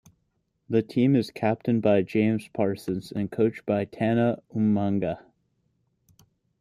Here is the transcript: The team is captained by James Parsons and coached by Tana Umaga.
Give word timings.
The 0.67 0.81
team 0.81 1.15
is 1.15 1.29
captained 1.29 1.83
by 1.83 2.01
James 2.01 2.47
Parsons 2.55 3.11
and 3.11 3.31
coached 3.31 3.67
by 3.67 3.85
Tana 3.85 4.41
Umaga. 4.51 5.19